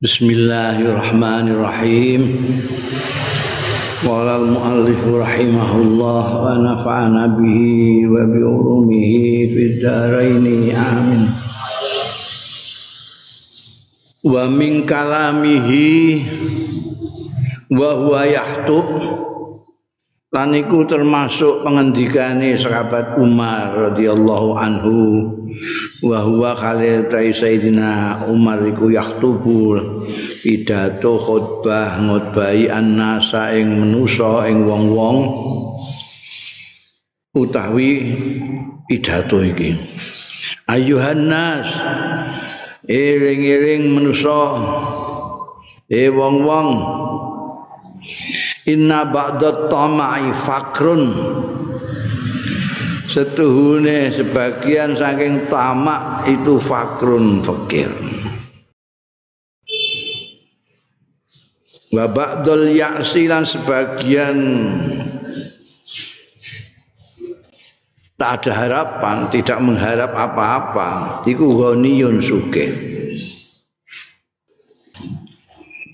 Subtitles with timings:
[0.00, 2.22] Bismillahirrahmanirrahim.
[4.00, 10.40] Qala al-muallif rahimahullah wa nafa'ana bihi wa bi ulumihi fid dharain
[10.72, 11.28] amin.
[14.24, 16.24] Wa min kalamihi
[17.68, 18.88] wa huwa yahtub
[20.32, 24.96] lan termasuk pengendikane sahabat Umar radhiyallahu anhu
[26.02, 30.06] wa huwa khalil tai sayidina Umar iku yahtubul
[30.40, 35.18] pidato khutbah ngutbahi annasa ing menusa ing wong-wong
[37.36, 37.90] utawi
[38.88, 39.76] pidato iki.
[40.66, 41.68] Ayuhan nas
[42.88, 44.58] eling-eling menusa
[45.86, 46.70] e wong-wong.
[48.70, 51.02] Inna ba'da tama'i fakrun
[53.10, 57.90] setuhune sebagian saking tamak itu fakrun fakir.
[61.90, 64.38] Wa ba'dul ya'si lan sebagian
[68.14, 72.99] tak ada harapan tidak mengharap apa-apa iku ghaniyun sugih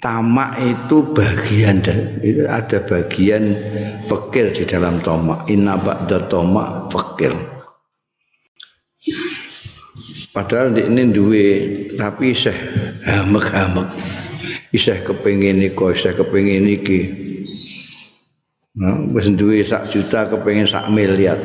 [0.07, 1.83] tamak itu bagian
[2.23, 3.59] itu ada bagian
[4.07, 5.51] fakir di dalam tamak.
[5.51, 7.35] Inna ba'da tamak fakir.
[10.31, 11.47] Padahal di ini duwe
[11.99, 12.55] tapi isih
[13.03, 13.91] hamek-hamek.
[14.71, 17.01] Isih kepengin iku isih kepengin iki.
[18.79, 21.41] Nah wis duwe sak juta kepengin sak miliar.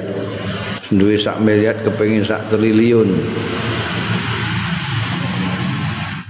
[0.94, 3.10] Duwe sak miliar kepengin sak triliun.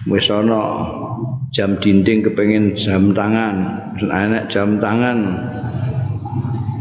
[0.08, 1.01] Wis ana
[1.52, 3.56] jam dinding kepengen jam tangan.
[4.08, 5.36] Anak jam tangan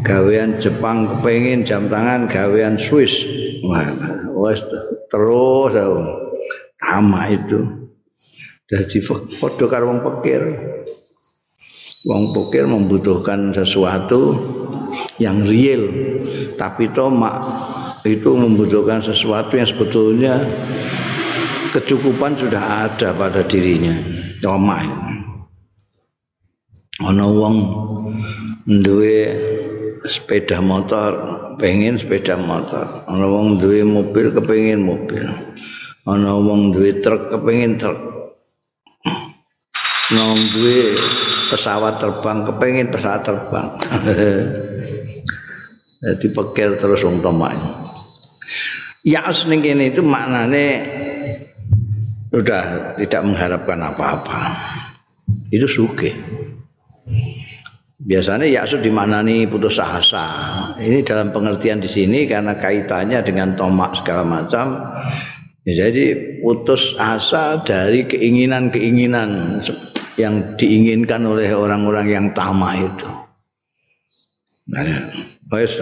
[0.07, 3.27] gawean Jepang kepengen jam tangan gawean Swiss.
[4.41, 4.63] Wes
[5.11, 5.75] terus
[6.79, 7.91] sama itu.
[8.71, 9.03] Jadi
[9.43, 10.43] foto karo wong pikir
[12.07, 14.39] wong pikir membutuhkan sesuatu
[15.19, 15.83] yang real.
[16.55, 17.43] Tapi tomak
[18.07, 20.35] itu membutuhkan sesuatu yang sebetulnya
[21.75, 24.85] kecukupan sudah ada pada dirinya omah
[27.01, 27.57] ana wong
[28.65, 29.19] duwe
[30.05, 31.13] sepeda motor
[31.61, 32.89] pengen sepeda motor.
[33.05, 35.29] Ana wong duwe mobil kepengin mobil.
[36.09, 38.01] Ana wong duwe truk kepengin truk.
[40.13, 40.97] Ana wong duwe
[41.53, 43.69] pesawat terbang kepengin pesawat terbang.
[46.01, 47.61] Jadi pikir terus wong tomak
[49.05, 50.67] ya asning itu maknane
[52.31, 54.41] sudah tidak mengharapkan apa-apa.
[55.51, 56.15] Itu suge.
[58.01, 60.27] Biasanya yaksu dimaknani putus asa.
[60.81, 64.81] Ini dalam pengertian di sini karena kaitannya dengan tomak segala macam.
[65.69, 69.61] Jadi putus asa dari keinginan-keinginan
[70.17, 73.11] yang diinginkan oleh orang-orang yang tamak itu.
[74.71, 74.87] Nah,
[75.53, 75.77] wes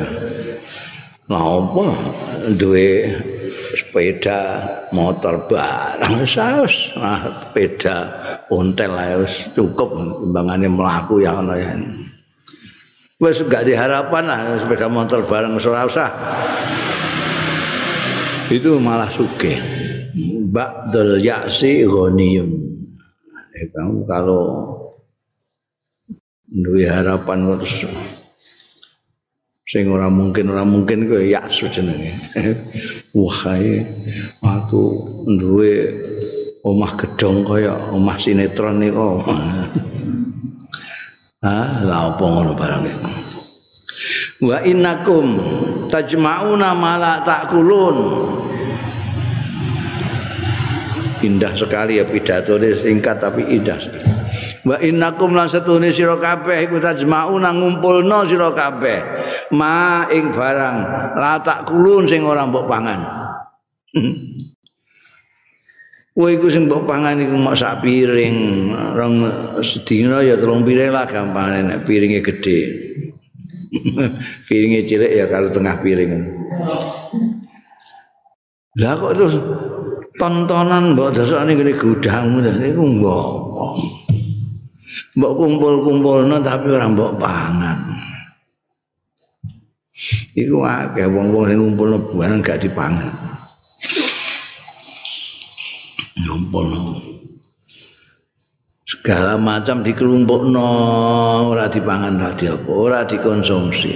[1.28, 1.86] lah apa?
[2.56, 3.04] Duwe
[3.76, 4.64] sepeda
[4.96, 6.24] motor barang.
[6.24, 7.96] Saus nah, sepeda
[8.48, 9.92] ontel lah cukup
[10.24, 11.76] timbangannya melaku ya ono ya.
[13.18, 16.10] Wes gak diharapan lah sepeda motor barang ora usah.
[18.48, 19.60] Itu malah suge
[20.48, 22.50] ba'dul yaksi ghaniyun.
[23.52, 24.44] Eh, kamu kalau
[26.48, 27.84] duwe harapan terus
[29.68, 32.16] sing ora mungkin ora mungkin kuwi yaksu jenenge
[33.16, 33.84] wah ae
[34.40, 34.84] aku
[35.28, 35.92] duwe
[36.64, 39.20] omah gedong kaya omah sinetron niku.
[41.38, 43.10] Ah la opo ngono barang iku
[44.50, 45.38] wa innakum
[45.86, 47.98] tajma'una ma la ta'kulun.
[51.22, 54.18] Indah sekali ya pidato singkat tapi indah sekali.
[54.66, 59.17] wa innakum lan setune sira kabeh iku tajma'una ngumpulna sira kabeh
[59.54, 60.76] ma ing barang
[61.16, 63.00] latak kulun sing ora mbok pangan
[66.18, 69.22] Kowe iku sing mbok pangan iku mok sak piring, rong
[69.62, 72.58] sedina ya telung piring lah gampang nek piringe gedhe.
[74.50, 76.10] piringe cilik ya kalau tengah piring.
[78.82, 79.38] Lah kok terus
[80.18, 83.26] tontonan mbok dasane ngene gudangmu niku mbok.
[85.14, 87.78] Mbok kumpul-kumpulno tapi ora mbok pangan.
[90.38, 93.10] Iku akeh wong-wong sing ngumpulno barang gak dipangan.
[96.22, 97.02] Ngumpulno.
[98.88, 100.68] Segala macam dikelompokno
[101.52, 103.94] ora dipangan ora diapa, ora dikonsumsi.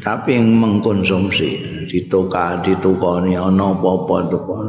[0.00, 4.66] Tapi yang mengkonsumsi ditoka ditukoni ana apa-apa tukon.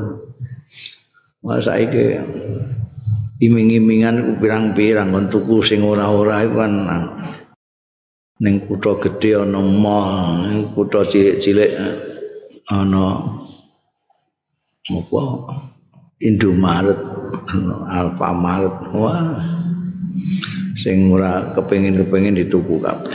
[1.46, 2.20] Wah saiki
[3.40, 6.74] iming-imingan pirang-pirang kon tuku sing ora-ora iku kan
[8.42, 11.72] ning kutha gedhe ana mall ning kutha cilik-cilik
[12.74, 13.22] ana
[14.90, 15.24] apa?
[16.22, 17.02] Indomaret
[17.90, 19.38] Alfamaret wah.
[20.78, 23.14] Sing ora kepengin-kepengin dituku kabeh.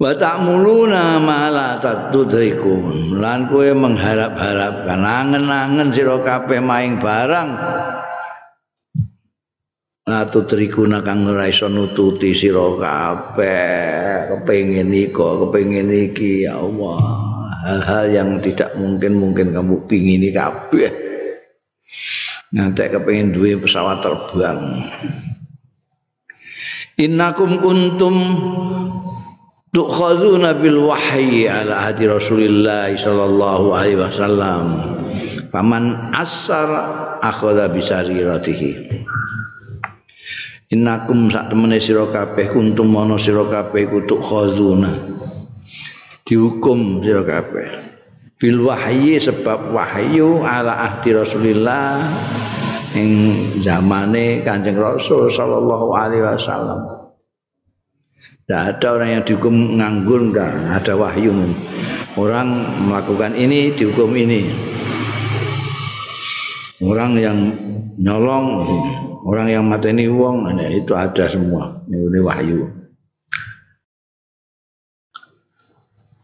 [0.00, 7.50] Wa ta'muluna ma la tatudrikun lan kowe mengharap-harapkan angen-angen sira kabeh maing barang
[10.02, 14.34] la tudrikuna kang ora iso nututi sira kabeh.
[14.34, 16.98] Kepengin iko kepengin iki ya Allah.
[17.62, 20.90] Hal-hal yang tidak mungkin mungkin kamu pingini kabeh.
[22.52, 24.90] Nanti kepengin duwe pesawat terbang.
[26.98, 28.16] Innakum kuntum
[29.70, 34.66] tukhazuna bil wahyi ala hadi Rasulillah sallallahu alaihi wasallam.
[35.54, 36.68] Faman asar
[37.22, 39.02] akhadha bisariratihi
[40.72, 44.96] innakum sak temene sira kabeh kuntum ana sira kabeh kutuk khazuna.
[46.24, 47.92] Dihukum sira kabeh.
[48.40, 52.02] Bil wahyi sebab wahyu ala ahdi Rasulillah
[52.98, 53.10] ing
[53.62, 56.80] zamane Kanjeng Rasul sallallahu alaihi wasallam.
[58.42, 60.50] Tidak ada orang yang dihukum nganggur enggak
[60.82, 61.30] ada wahyu.
[62.18, 64.71] Orang melakukan ini dihukum ini
[66.82, 67.38] orang yang
[67.96, 68.46] nyolong
[69.22, 71.80] orang yang mateni wong itu ada semua.
[71.86, 72.66] Ini wahyu.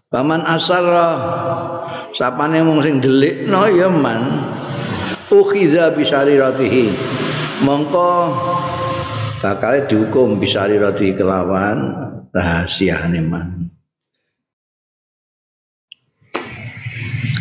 [0.08, 1.20] Paman asara
[2.16, 4.42] sapane mung sing delikno ya man.
[5.28, 6.96] Ukhidha bisariratihi.
[7.62, 8.32] Mongko
[9.44, 11.92] bakal dihukum bisarirati kelawan
[12.32, 13.68] rahasiane man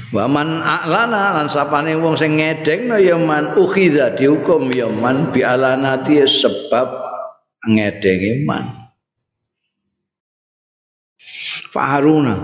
[0.07, 6.24] Waman a'lana lan sapane wong sing ngedekno ya man ukhidha dihukum ya man bi alanati
[6.24, 6.88] sebab
[7.68, 8.88] ngedenge man.
[11.75, 12.39] Faharuna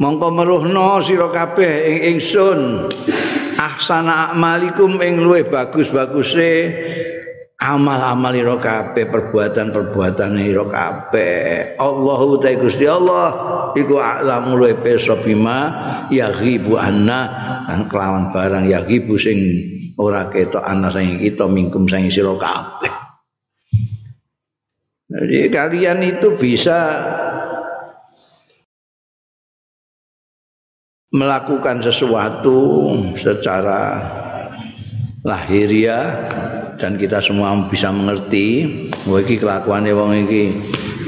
[0.00, 2.88] mongko meruhno sira kabeh ing ingsun.
[3.58, 6.50] Ahsana amalikum ing luwih bagus-baguse
[7.58, 11.74] amal-amal ira kabeh perbuatan-perbuatan ira kabeh.
[11.74, 13.28] Allahu ta Gusti Allah
[13.74, 15.58] iku alamu luwe pirsa bima
[16.08, 17.20] ya ghibu anna.
[17.66, 19.38] Kan kelawan barang ya ghibu sing
[19.98, 22.94] ora ketok ana sing kita mingkum sing sira kabeh.
[25.08, 26.78] Jadi kalian itu bisa
[31.08, 34.04] melakukan sesuatu secara
[35.24, 36.04] lahiriah
[36.78, 38.64] dan kita semua bisa mengerti
[39.02, 40.42] bahwa iki kelakuannya wong iki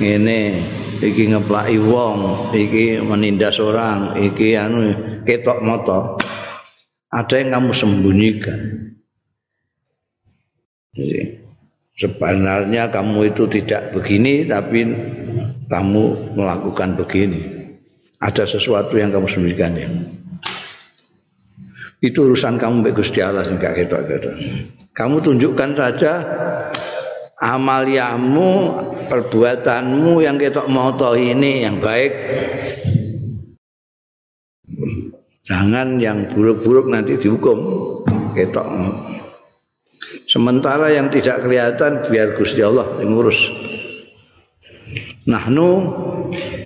[0.03, 0.59] ngene
[0.99, 6.19] iki ngeplaki wong iki menindas orang iki anu ketok moto.
[7.11, 8.61] Ada yang kamu sembunyikan.
[11.99, 14.87] Sebenarnya kamu itu tidak begini tapi
[15.67, 17.41] kamu melakukan begini.
[18.23, 19.91] Ada sesuatu yang kamu sembunyikan ya
[22.01, 24.35] itu urusan kamu baik Gusti Allah sing gak ketok-ketok.
[24.97, 26.13] Kamu tunjukkan saja
[27.41, 28.73] amaliamu,
[29.09, 32.13] perbuatanmu yang ketok moto ini yang baik.
[35.45, 37.59] Jangan yang buruk-buruk nanti dihukum
[38.33, 38.65] ketok.
[40.25, 43.51] Sementara yang tidak kelihatan biar Gusti Allah yang ngurus.
[45.29, 45.69] Nahnu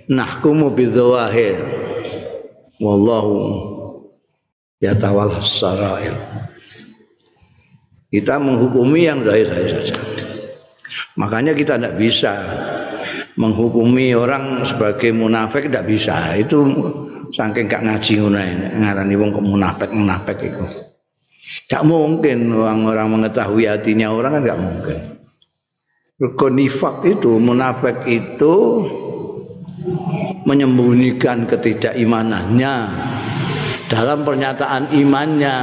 [0.07, 1.59] nahkumu bidzawahir.
[2.79, 3.74] Wallahu
[4.85, 6.13] ya tawal sarair
[8.15, 9.97] kita menghukumi yang zahir-zahir saja.
[11.19, 12.31] Makanya kita tidak bisa
[13.35, 16.15] menghukumi orang sebagai munafik tidak bisa.
[16.39, 16.63] Itu
[17.35, 18.39] saking gak ngaji ngono
[18.79, 20.63] ngarani wong munafik munafik itu
[21.67, 24.97] tak mungkin orang-orang mengetahui hatinya orang kan gak mungkin.
[26.39, 28.87] Konifak itu munafik itu
[30.47, 32.75] menyembunyikan ketidakimanannya
[33.89, 35.57] dalam pernyataan imannya.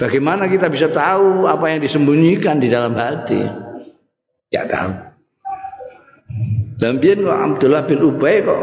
[0.00, 3.44] Bagaimana kita bisa tahu apa yang disembunyikan di dalam hati?
[4.48, 4.96] Ya tahu.
[6.80, 8.56] Dan kok Abdullah bin Ubay kok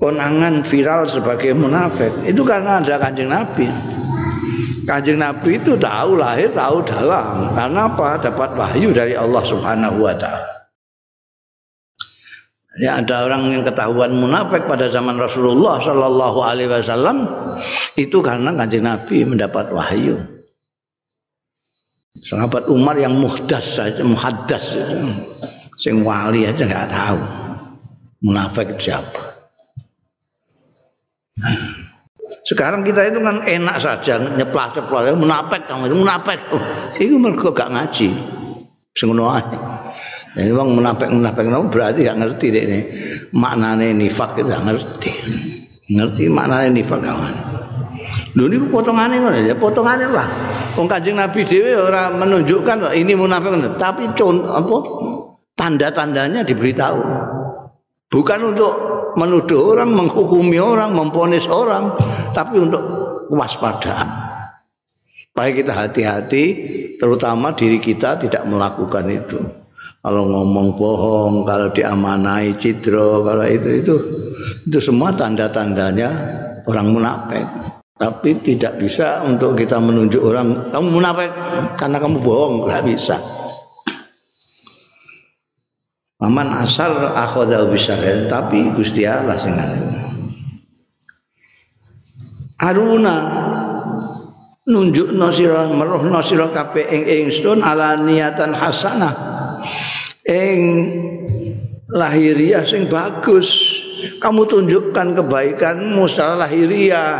[0.00, 2.08] konangan viral sebagai munafik.
[2.24, 3.68] Itu karena ada kanjeng Nabi.
[4.88, 7.52] Kanjeng Nabi itu tahu lahir, tahu dalam.
[7.52, 8.16] Karena apa?
[8.16, 10.55] Dapat wahyu dari Allah Subhanahu wa taala.
[12.76, 17.24] Ya ada orang yang ketahuan munafik pada zaman Rasulullah Shallallahu Alaihi Wasallam
[17.96, 20.20] itu karena kanjeng Nabi mendapat wahyu.
[22.28, 24.76] Sahabat Umar yang muhdas saja, muhaddas,
[25.80, 27.20] sing wali aja nggak tahu
[28.24, 29.24] munafik siapa.
[32.46, 36.38] Sekarang kita itu kan enak saja nyeplas-ceplas munafik kamu itu munafik.
[36.54, 36.62] Oh,
[36.94, 38.08] itu mergo gak ngaji.
[38.96, 39.44] Sengono ae.
[40.36, 42.80] Ini wong munafik-munafik berarti gak ngerti deh ini.
[43.36, 45.12] Maknane nifak itu gak ngerti.
[45.92, 47.34] Ngerti maknane nifak kawan.
[48.36, 50.28] Lho niku potongane ngono ya, potongane lah.
[50.76, 54.76] Wong Kanjeng Nabi dhewe ora menunjukkan ini munafik tapi contoh apa
[55.56, 57.00] tanda-tandanya diberitahu.
[58.12, 58.72] Bukan untuk
[59.16, 61.96] menuduh orang, menghukumi orang, memponis orang,
[62.36, 62.78] tapi untuk
[63.32, 64.08] kewaspadaan.
[65.32, 66.44] Supaya kita hati-hati,
[66.96, 69.38] terutama diri kita tidak melakukan itu.
[70.00, 73.94] Kalau ngomong bohong, kalau diamanai cidro, kalau itu itu
[74.70, 76.10] itu semua tanda-tandanya
[76.66, 77.46] orang munafik.
[77.96, 81.32] Tapi tidak bisa untuk kita menunjuk orang kamu munafik
[81.80, 83.16] karena kamu bohong, nggak bisa.
[86.16, 89.52] Paman asal akhoda bisarel tapi Gusti Allah sing
[92.56, 93.16] Aruna
[94.66, 99.14] nunjuk sira meruh sira kabeh ing ingsun ala niatan hasanah.
[100.26, 100.58] Ing
[101.90, 103.48] lahiriah sing bagus.
[104.18, 107.14] Kamu tunjukkan kebaikanmu secara lahiriah.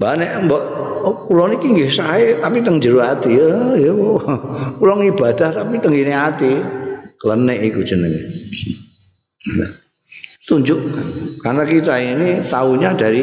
[0.00, 0.62] Banyak mbok
[1.06, 3.94] oh, kula niki nggih sae tapi teng jero ati ya ya
[4.82, 6.52] kula ibadah tapi teng ngene ati.
[7.22, 8.26] Klenek iku jenenge
[10.42, 10.78] tunjuk
[11.38, 13.22] karena kita ini tahunya dari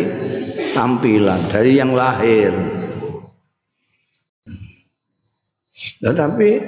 [0.71, 2.51] tampilan dari yang lahir
[5.99, 6.59] ya, tapi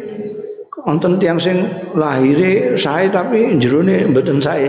[0.84, 1.64] wonten tiang sing
[1.96, 4.68] lahire sae tapi jerone mboten sae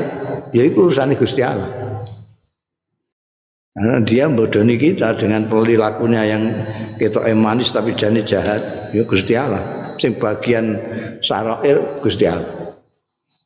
[0.55, 1.83] ya iku urusane Gusti Allah
[3.73, 6.45] Karena dia bodoni kita dengan perilakunya yang
[7.01, 8.93] kita emanis tapi jani jahat.
[8.93, 9.97] Ya Gusti Allah.
[9.97, 10.77] Sing bagian
[11.25, 12.77] sarair Gusti Allah.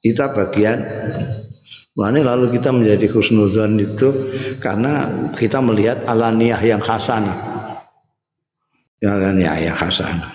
[0.02, 0.82] Kita bagian
[1.96, 4.12] Mana lalu kita menjadi khusnuzon itu
[4.60, 7.32] karena kita melihat alaniyah yang khasana.
[9.00, 10.28] Ya alaniyah yang khasana.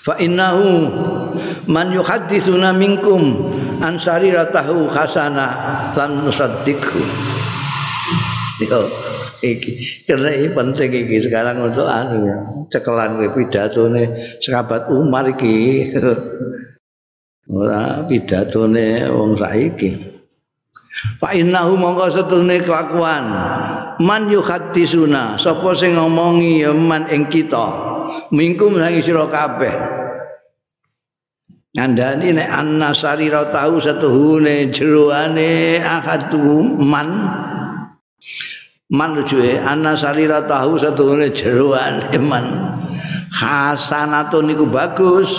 [0.00, 0.88] Fa innahu
[1.68, 3.52] man yuhadditsuna minkum
[3.84, 7.04] an sariratahu khasana lan nusaddiqhu.
[8.64, 8.88] Yo
[9.44, 12.38] iki karena ini penting iki sekarang untuk anu ya
[12.72, 15.88] cekelan kowe pidatone sahabat Umar iki
[17.52, 19.90] ora pidatone wong saiki.
[21.20, 23.24] Fa innahu mongko setune kelakuan.
[24.00, 27.92] Man yuhaddisuna sapa sing ngomongi ya man ing kita.
[28.32, 29.74] Mingkum sang sira kabeh.
[31.72, 37.08] Ngandani nek anna sarira tahu satuhune jeroane akadu man.
[38.92, 42.44] Man rujue ana salira tahu satune jeroan iman
[43.32, 45.32] hasanatun niku bagus.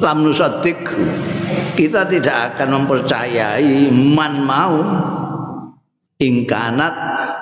[0.00, 0.78] Lam nusadik
[1.76, 4.78] kita tidak akan mempercayai man mau.
[6.18, 6.94] Ingkanat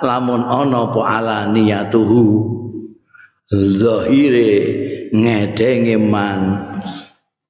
[0.05, 2.23] lamun ana apa alaniyatuhu
[3.49, 4.51] zahire
[5.09, 6.41] ngedenge man.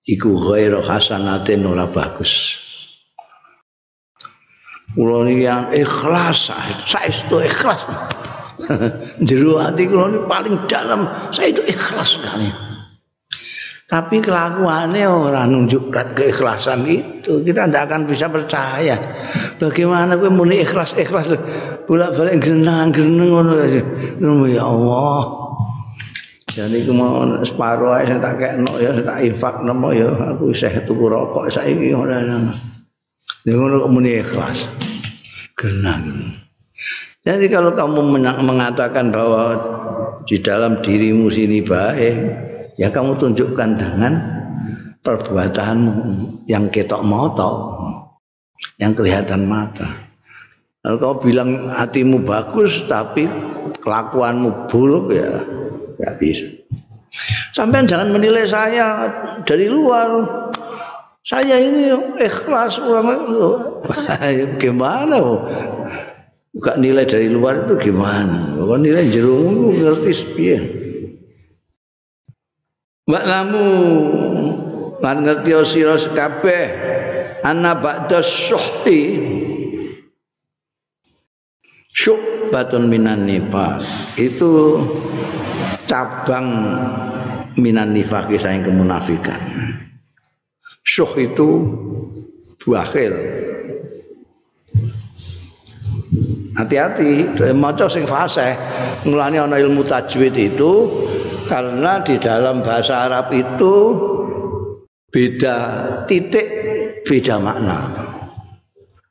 [0.08, 2.63] Iku ghairu hasanatin ora bagus.
[4.96, 5.51] Kula niki
[5.84, 6.48] ikhlas.
[6.88, 7.84] Saya itu ikhlas
[9.28, 12.50] jero hati kula paling dalam saya itu ikhlas sekali.
[13.88, 17.40] Tapi kelakuannya orang nunjukkan keikhlasan itu.
[17.40, 19.00] Kita tidak akan bisa percaya.
[19.56, 21.32] Bagaimana gue muni ikhlas ikhlas
[21.88, 25.48] bolak balik genang genang ngono ya Allah.
[26.52, 31.08] Jadi aku mau separuh aja tak kayak ya tak infak nopo ya aku saya tuku
[31.08, 32.52] rokok saya ini orang
[33.48, 34.68] yang ngono muni ikhlas.
[35.56, 36.44] Genang.
[37.28, 39.60] Jadi kalau kamu mengatakan bahwa
[40.24, 42.16] di dalam dirimu sini baik,
[42.80, 44.14] ya kamu tunjukkan dengan
[45.04, 45.96] perbuatanmu
[46.48, 47.76] yang ketok moto,
[48.80, 50.08] yang kelihatan mata.
[50.80, 53.28] Kalau kau bilang hatimu bagus tapi
[53.84, 55.44] kelakuanmu buruk ya
[56.00, 56.48] nggak bisa.
[57.52, 59.12] Sampai jangan menilai saya
[59.44, 60.08] dari luar.
[61.28, 61.92] Saya ini
[62.24, 63.52] ikhlas orang itu.
[64.64, 65.20] gimana?
[66.58, 68.58] Buka nilai dari luar itu gimana?
[68.58, 70.60] Bukan nilai jerung itu ngerti piye.
[73.06, 73.68] Mbak lamu
[74.98, 76.66] lan ngerti sira kabeh.
[77.46, 79.22] Ana ba'da suhti
[81.94, 83.86] syubatun minan nifas.
[84.18, 84.82] Itu
[85.86, 86.50] cabang
[87.54, 89.38] minan nifak saing kemunafikan.
[90.82, 91.70] Syuh itu
[92.66, 93.14] bakhil
[96.58, 97.38] hati-hati.
[97.54, 98.58] Maca sing fasih.
[99.06, 100.90] Mulane ana ilmu tajwid itu
[101.48, 103.74] karena di dalam bahasa Arab itu
[105.14, 105.56] beda
[106.10, 106.48] titik
[107.08, 107.80] beda makna.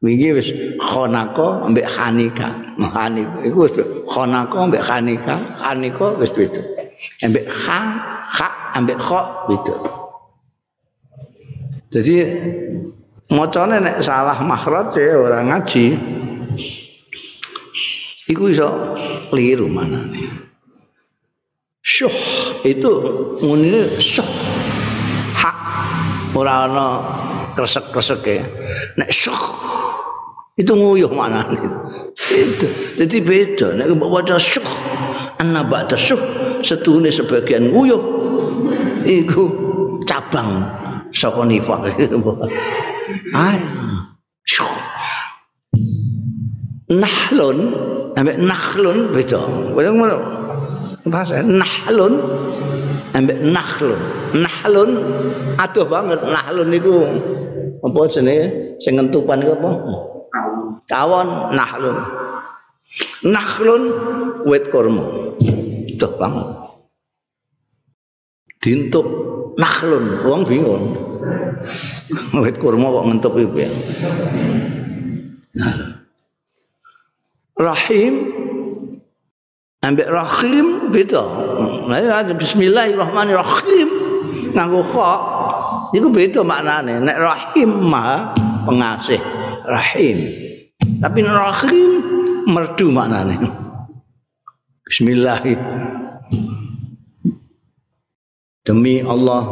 [0.04, 0.48] Wingi wis
[0.82, 2.52] khonako ambek hanika.
[2.76, 3.74] Hanik iku wis
[4.04, 5.40] khonako ambek hanika.
[5.56, 6.60] Hanika wis beda.
[7.24, 7.80] Ambek kha
[8.36, 9.76] kha ambek kha beda.
[11.86, 12.16] Jadi
[13.32, 15.96] macane nek salah makhraj ya orang ngaji
[18.26, 18.68] iku iso
[19.30, 20.26] keliru manane.
[21.86, 22.12] Syuh
[22.66, 22.92] itu
[23.42, 24.26] ngene syuh.
[25.38, 25.56] Hak.
[26.36, 26.86] Ora ana
[27.56, 28.44] kresek-kresek ya
[29.00, 29.40] nek syuh
[30.56, 31.46] itu nguyuh mana
[32.28, 32.66] itu
[32.98, 33.68] jadi beda.
[33.78, 34.66] Nek baca syuh
[35.38, 36.20] anna ba'da syuh
[36.60, 38.02] setune sebagian nguyuh.
[39.06, 39.44] Iku
[40.02, 40.66] cabang
[41.14, 41.94] saka nifak.
[43.30, 43.70] Ayo.
[44.42, 44.74] Syuh.
[46.90, 47.58] Nahlun
[48.16, 49.40] ambek nakhlun beda.
[51.06, 52.18] Bahasa nahlun
[53.14, 54.00] ambek nakhlun.
[54.34, 54.90] Nahlun
[55.60, 56.96] aduh banget nahlun niku.
[57.84, 58.76] Apa jenenge?
[58.82, 59.70] Sing ngentupan iku apa?
[60.90, 61.96] Kawon nahlun
[63.22, 63.82] nakhlun
[64.48, 65.06] wit kurma.
[65.96, 66.48] Aduh banget.
[68.64, 69.06] Dintuk
[69.60, 70.84] nakhlun wong bingung.
[72.42, 73.70] Wit kurma kok ngentup iku ya
[77.56, 78.14] rahim
[79.80, 81.24] ambek rahim beda.
[82.36, 83.88] Bismillahirrahmanirrahim
[84.52, 85.12] nganggo kha
[85.96, 87.00] iku beda maknane.
[87.00, 88.36] Nek rahim maha
[88.68, 89.20] pengasih,
[89.68, 90.18] rahim.
[91.00, 91.90] Tapi rahim
[92.48, 93.36] merdu maknane.
[94.86, 95.42] Bismillah.
[98.66, 99.46] Demi Allah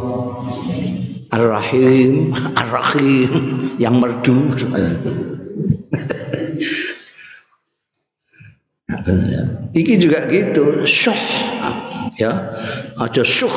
[1.31, 3.31] Ar-Rahim, Ar-Rahim
[3.79, 4.51] yang merdu.
[9.75, 11.21] Iki juga gitu, syuh.
[12.17, 12.31] Ya,
[12.97, 13.51] ada syuh.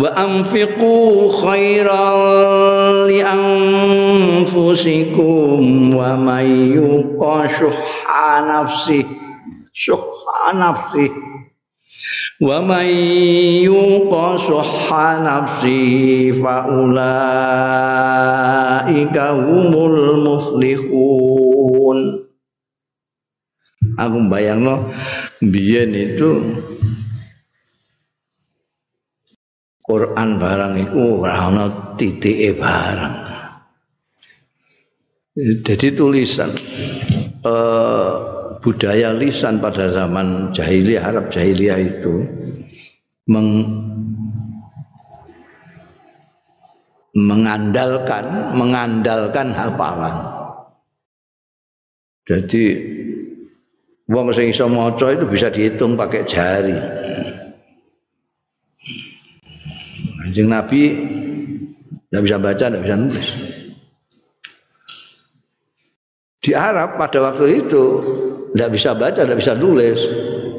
[0.00, 4.80] Wa anfiqu khairan li anfusikum
[5.92, 9.04] wa may yuqa syuhha nafsi
[9.76, 11.12] syuhha nafsi
[12.40, 12.90] wa may
[13.66, 17.04] yuqa syuhha nafsi fa ulaika
[19.36, 21.98] humul muflihun
[23.96, 24.88] aku bayangno
[25.44, 26.60] biyen itu
[29.90, 31.66] Quran barang iku ora ana
[31.98, 33.26] titike barang.
[35.66, 36.54] Jadi tulisan
[37.42, 38.12] eh,
[38.60, 42.28] budaya lisan pada zaman jahiliyah Arab jahiliyah itu
[43.28, 43.48] meng,
[47.16, 50.16] mengandalkan mengandalkan hafalan.
[52.28, 52.64] Jadi
[54.06, 56.78] wong sing iso maca itu bisa dihitung pakai jari.
[60.20, 60.82] Kanjeng Nabi
[62.06, 63.28] tidak bisa baca, tidak bisa nulis.
[66.40, 67.84] Di Arab pada waktu itu
[68.54, 69.98] tidak bisa baca, tidak bisa nulis.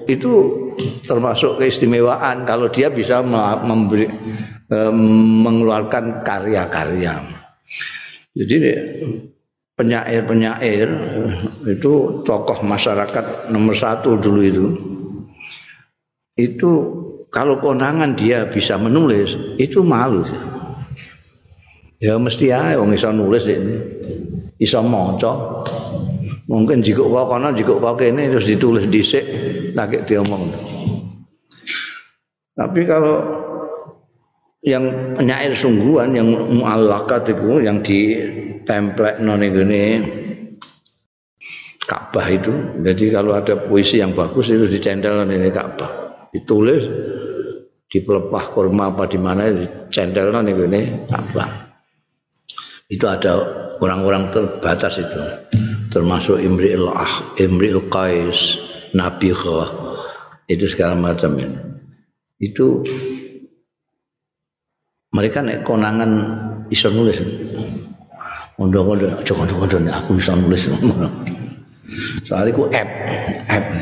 [0.08, 0.32] Itu
[1.06, 3.22] termasuk keistimewaan kalau dia bisa
[3.64, 4.10] memberi,
[5.46, 7.22] mengeluarkan karya-karya.
[8.32, 8.58] Jadi
[9.76, 10.88] penyair-penyair
[11.68, 14.66] itu tokoh masyarakat nomor satu dulu itu.
[16.40, 16.72] Itu
[17.32, 20.24] kalau konangan dia bisa menulis itu malu.
[22.02, 23.78] Ya mesti ya wong iso nulis ini.
[24.58, 25.61] Iso maca.
[26.50, 29.26] Mungkin jika kau kono jika kau kene terus ditulis dhisik
[29.78, 30.50] lagi diomong.
[32.58, 33.18] Tapi kalau
[34.62, 38.18] yang penyair sungguhan yang muallakat itu yang di
[38.66, 39.84] template non ini
[41.82, 42.54] Ka'bah itu.
[42.86, 46.30] Jadi kalau ada puisi yang bagus itu dicendel ini Ka'bah.
[46.32, 46.84] Ditulis
[47.92, 49.52] di pelepah kurma apa di mana
[49.92, 51.76] centelnya nih ini apa
[52.88, 53.36] itu ada
[53.84, 55.20] orang-orang terbatas itu
[55.92, 58.58] termasuk Imri'il Ah Imri'il Qais
[58.96, 59.70] Nabi Khawah
[60.48, 61.60] itu segala macam ini.
[62.40, 62.82] Itu
[65.12, 66.12] mereka naik konangan
[66.72, 67.20] bisa nulis.
[68.56, 70.72] Kondo-kondo aja kondo-kondo aku bisa nulis.
[72.26, 72.90] Soalnya aku app
[73.52, 73.66] app.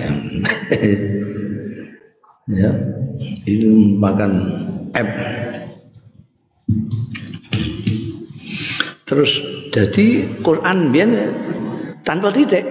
[2.50, 2.74] Ya
[3.46, 4.42] itu makan
[4.98, 5.10] app.
[9.06, 9.32] Terus
[9.70, 11.10] jadi Quran biar
[12.10, 12.66] tanpa titik.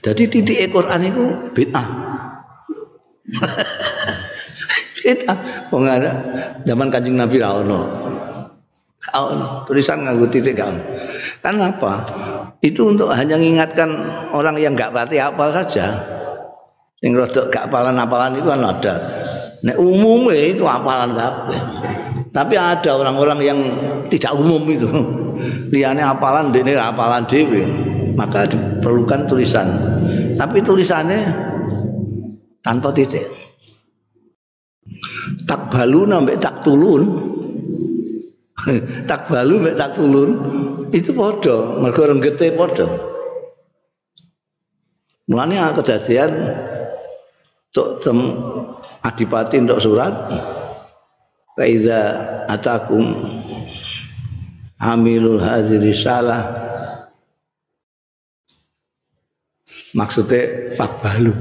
[0.00, 1.86] Jadi titik Quran itu bid'ah.
[4.96, 5.38] Bid'ah.
[5.68, 6.12] Kok ada
[6.64, 7.52] zaman kancing Nabi ra
[9.68, 10.80] tulisan nganggo titik kan
[11.44, 11.92] apa?
[12.64, 13.92] Itu untuk hanya mengingatkan
[14.34, 15.86] orang yang nggak pati apa saja.
[16.96, 18.94] Sing rada gak apalan-apalan itu kan ada.
[19.62, 21.60] Nek umume itu apalan kabeh.
[22.32, 23.58] Tapi ada orang-orang yang
[24.08, 24.88] tidak umum itu.
[25.70, 27.62] Liane apalan ini apalan dewi.
[28.16, 29.68] Maka diperlukan tulisan.
[30.36, 31.20] Tapi tulisannya
[32.64, 33.28] tanpa titik.
[35.44, 37.02] Tak balu sampai tak tulun.
[39.10, 40.30] tak balu sampai tak tulun
[40.90, 41.76] itu podo.
[41.82, 42.86] Mereka orang gede podo.
[45.26, 46.30] Mulanya kejadian
[47.74, 48.18] untuk tem
[49.02, 50.14] adipati untuk surat
[51.56, 52.00] Faiza
[52.46, 53.04] atakum
[54.76, 56.44] hamilul hadiri salah
[59.96, 61.32] maksudnya fakbalu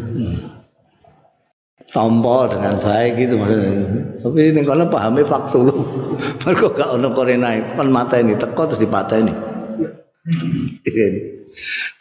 [1.96, 3.72] tompo dengan baik gitu maksudnya.
[4.20, 5.72] Tapi ini kalau pahamnya faktul
[6.44, 9.34] mereka gak ono korena kan mata ini teko terus dipatah ini.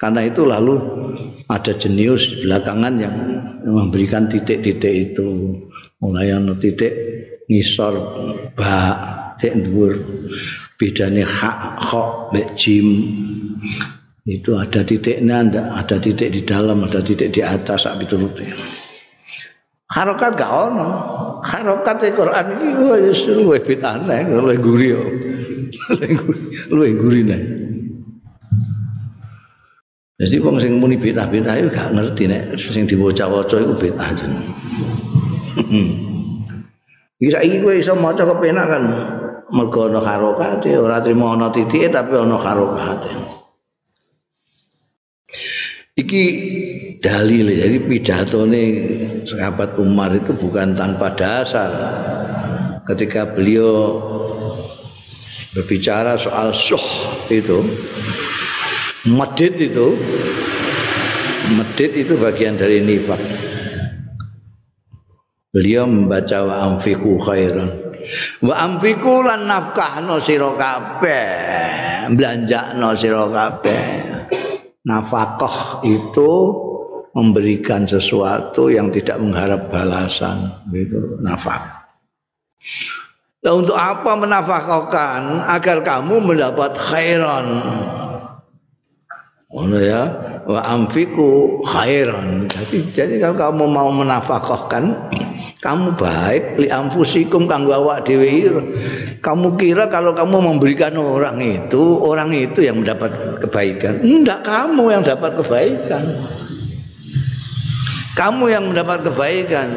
[0.03, 0.75] Karena itu lalu
[1.47, 3.15] ada jenius belakangan yang
[3.63, 5.61] memberikan titik-titik itu.
[6.03, 6.93] Mulai yang titik
[7.47, 7.95] ngisor
[8.59, 8.77] ba
[9.39, 9.95] tek dhuwur
[10.77, 12.87] bedane hak kok mek jim.
[14.25, 18.49] Itu ada titiknya ada titik di dalam ada titik di atas sak pitulute
[19.95, 20.89] harokat gak ono.
[21.45, 25.03] Harokat e Quran iki wis luwih bitane luwih guri yo
[26.75, 27.43] luwih guri nek.
[30.15, 34.47] Jadi wong sing muni bid'ah-bid'ah iku gak ngerti nek sing diwaca-waca iku bid'ah jeneng.
[37.23, 38.85] Iki saiki kowe iso maca kepenak kan
[39.55, 43.11] mergo ana harokate ora trimo ana titike tapi ana harokate.
[45.95, 46.23] Iki
[46.99, 48.63] dalil jadi pidatone
[49.31, 51.71] sahabat Umar itu bukan tanpa dasar.
[52.85, 54.03] Ketika beliau
[55.55, 56.83] berbicara soal suh
[57.31, 57.63] itu
[59.07, 59.95] medit itu
[61.55, 63.23] medit itu bagian dari nifak
[65.55, 67.84] beliau membaca wa amfiku khairan
[68.45, 71.29] wa amfiku lan nafkahno sira kabeh
[72.15, 73.85] belanjakno sira kabeh
[74.85, 76.33] nafkah itu
[77.15, 81.85] memberikan sesuatu yang tidak mengharap balasan itu nafkah
[83.45, 87.45] Nah, untuk apa menafkahkan agar kamu mendapat khairan?
[89.53, 90.09] Oh ya,
[90.49, 92.49] wa amfiku khairan.
[92.49, 94.97] Jadi jadi kalau kamu mau menafkahkan
[95.61, 98.05] kamu baik li amfusikum kanggo awak
[99.25, 104.05] kamu kira kalau kamu memberikan orang itu orang itu yang mendapat kebaikan.
[104.05, 106.05] Enggak kamu yang dapat kebaikan.
[108.15, 109.69] Kamu yang mendapat kebaikan.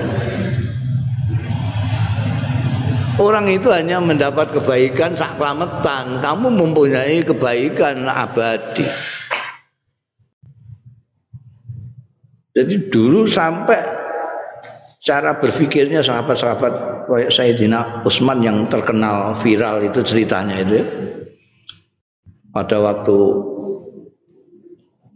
[3.18, 8.86] Orang itu hanya mendapat kebaikan sak kelametan kamu mempunyai kebaikan abadi.
[12.54, 13.97] Jadi dulu sampai
[15.08, 20.84] cara berpikirnya sahabat-sahabat kayak Sayyidina Utsman yang terkenal viral itu ceritanya itu
[22.52, 23.18] pada waktu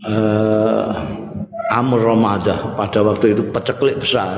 [0.08, 0.88] uh,
[1.76, 4.32] Amr Ramadah pada waktu itu peceklik besar.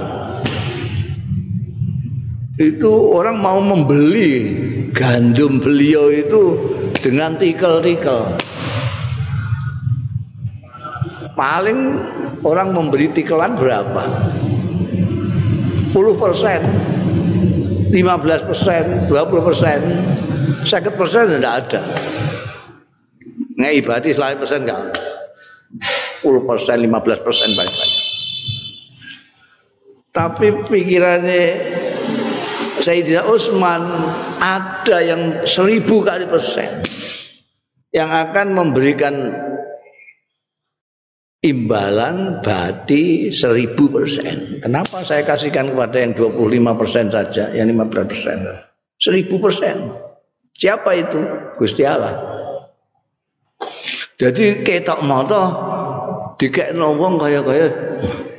[2.58, 4.34] Itu orang mau membeli
[4.94, 6.42] gandum beliau itu
[7.02, 8.38] dengan tikel-tikel.
[11.34, 11.80] Paling
[12.46, 14.06] orang memberi tikelan berapa
[15.94, 16.60] 10 persen
[17.94, 19.80] 15 persen 20 persen.
[20.66, 21.82] 50 persen tidak ada.
[23.54, 24.98] Ngeibadi selain persen enggak
[26.26, 28.02] 10 persen 15 persen banyak-banyak.
[30.14, 31.46] Tapi pikirannya
[32.82, 33.82] Sayyidina Utsman
[34.42, 36.82] ada yang seribu kali persen
[37.94, 39.14] yang akan memberikan
[41.44, 44.64] imbalan badi seribu persen.
[44.64, 48.38] Kenapa saya kasihkan kepada yang 25 persen saja, yang 15 persen?
[48.98, 49.92] Seribu persen.
[50.56, 51.20] Siapa itu?
[51.60, 52.16] Gusti Allah.
[54.16, 55.44] Jadi ketok moto
[56.40, 57.68] dikek wong kaya-kaya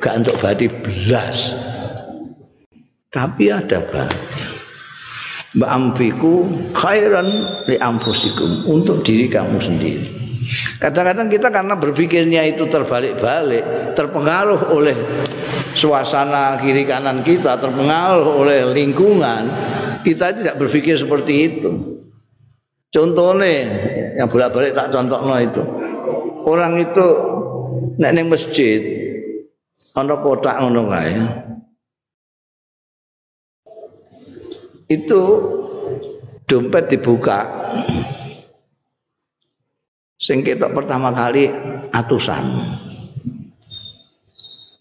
[0.01, 1.53] gak untuk badi belas.
[3.13, 4.43] Tapi ada badi.
[5.55, 7.31] Mbak amfiku khairan
[7.71, 10.24] li amfusikum untuk diri kamu sendiri.
[10.81, 14.97] Kadang-kadang kita karena berpikirnya itu terbalik-balik, terpengaruh oleh
[15.75, 19.49] suasana kiri kanan kita, terpengaruh oleh lingkungan,
[20.05, 21.71] kita tidak berpikir seperti itu.
[22.95, 23.67] Contohnya
[24.15, 25.63] yang bolak-balik tak contohnya itu.
[26.45, 27.07] Orang itu
[27.99, 28.81] nek ning masjid
[29.99, 31.15] ana kotak ngono kae.
[34.87, 35.21] Itu
[36.45, 37.49] dompet dibuka
[40.25, 41.53] sing ketok pertama kali
[41.93, 42.45] atusan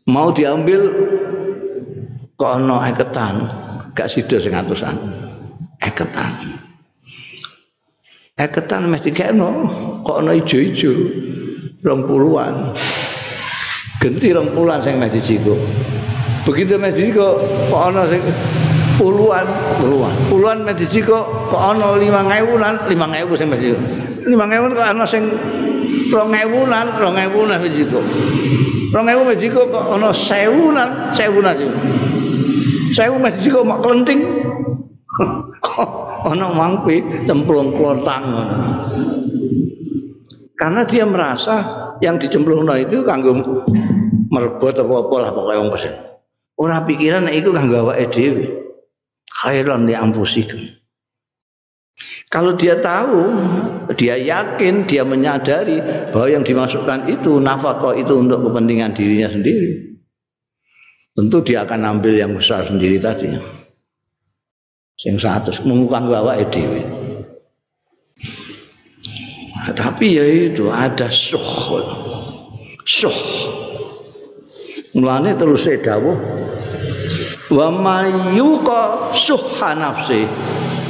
[0.08, 0.88] mau diambil
[2.40, 3.36] kok ana eketan
[3.92, 4.96] gak sida sing atusan
[5.84, 6.32] eketan.
[8.34, 9.52] Eketan mesti kena
[10.02, 10.92] kok ana ijo-ijo
[11.86, 12.74] rong puluhan.
[14.02, 15.54] Genti rong puluhan sing mesti jiko.
[16.48, 17.38] Begitu mesti jiko
[17.70, 18.24] kok ana sing
[18.98, 19.46] puluhan,
[19.78, 20.16] puluhan.
[20.34, 21.20] Puluhan mesti jiko
[21.54, 23.70] kok ana 5000-an, 5000 sing mesti.
[24.26, 25.24] 5000 kok ana sing
[26.12, 28.00] 2000-an, 2000-an mesti jiko.
[28.92, 31.58] 2000 mesti jiko kok ana 1000-an, 1000-an.
[32.96, 34.22] 1000 mesti jiko mak klenting.
[36.24, 38.24] ana mangpi cemplung klontang
[40.56, 41.56] karena dia merasa
[42.00, 43.36] yang dicemplungno itu kanggo
[44.32, 45.94] merebut apa-apa lah pokoknya wong pesen
[46.56, 48.44] ora pikiran nek iku kanggo awake dhewe
[49.44, 50.64] khairan li ampusikum
[52.28, 53.30] kalau dia tahu,
[53.94, 55.78] dia yakin, dia menyadari
[56.10, 59.94] bahwa yang dimasukkan itu nafkah itu untuk kepentingan dirinya sendiri.
[61.14, 63.62] Tentu dia akan ambil yang besar sendiri tadi.
[65.04, 66.82] sing satu mengukang awake dhewe
[69.52, 71.44] nah, tapi ya itu ada suh
[72.86, 73.20] suh
[74.94, 76.18] mulane terus dawuh
[77.52, 80.24] wa mayyuqa suhha nafsi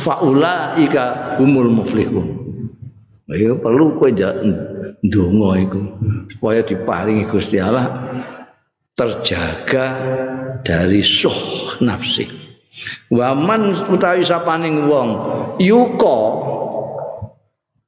[0.03, 2.27] faulaika humul muflihun.
[3.31, 4.11] Ya perlu kowe
[5.03, 5.81] ndonga iku
[6.35, 7.87] supaya diparingi Gusti Allah
[8.93, 9.87] terjaga
[10.61, 12.29] dari suh nafsi.
[13.09, 15.09] Waman utawi sapaning wong
[15.61, 16.19] yuka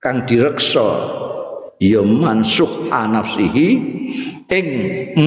[0.01, 1.09] kang direksa
[1.81, 3.69] ya mansuh nafsihi
[4.53, 4.67] ing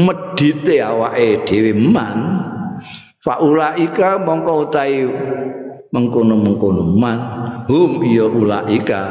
[0.06, 2.38] medite awake dhewe man
[3.18, 5.02] faulaika mongko utahi
[5.94, 6.84] mengkono-mengkono.
[6.96, 7.18] Man
[7.68, 9.02] hum ya ulaika.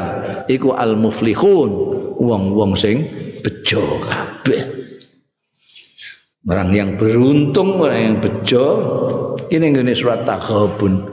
[0.46, 1.70] Iku al muflihun
[2.18, 3.06] wong-wong sing
[3.42, 4.62] bejo kabeh.
[6.48, 8.66] Orang yang beruntung orang yang bejo.
[9.48, 11.08] Ini ngene surat takhabun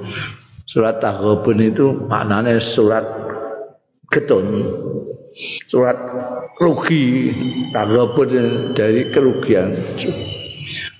[0.76, 3.08] surat takhabun itu maknanya surat
[4.12, 4.68] getun.
[5.72, 5.96] Surat
[6.60, 7.32] rugi.
[7.72, 8.32] Takhabun
[8.76, 9.96] dari kerugian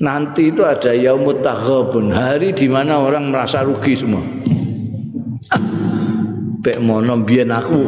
[0.02, 4.22] nanti itu ada yaumut takhabun hari di mana orang merasa rugi semua
[6.66, 7.86] Bek mono biyen aku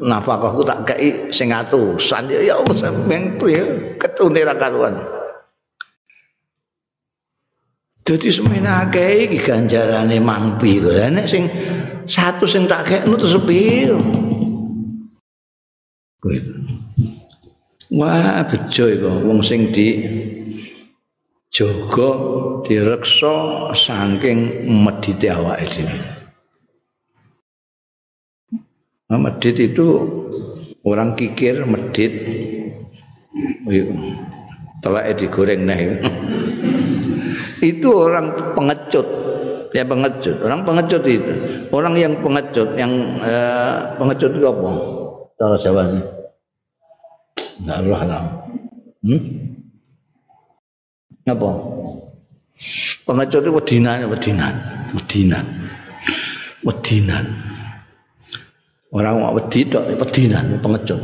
[0.00, 4.94] nafkahku tak kei sing atusan ya Allah sampeyan priye ketune ra karuan
[8.00, 10.98] Dadi semena akeh iki ganjarane mampi kok.
[11.14, 11.46] Nek sing
[12.10, 14.02] satu sing tak kekno terus piro?
[17.94, 20.02] Wah, bejo iku wong sing di
[21.50, 22.10] jaga
[22.62, 23.34] direksa
[23.74, 25.96] saking medite awake dhewe.
[29.10, 29.86] Nah, medit itu
[30.86, 32.14] orang kikir medit.
[34.80, 35.76] Telake digoreng nah.
[37.60, 39.04] itu orang pengecut
[39.76, 41.32] ya pengecut orang pengecut itu
[41.70, 44.68] orang yang pengecut yang eh, pengecut itu apa
[45.36, 46.02] cara Jawa ini
[47.60, 48.24] nggak lah
[49.04, 49.20] hmm?
[51.28, 51.50] Apa?
[53.08, 54.54] Pengecut itu wedinan wedinan
[54.94, 55.44] wedinan.
[56.60, 57.24] Wedinan.
[58.90, 61.00] Orang mau wedi dok wedinan pengecut.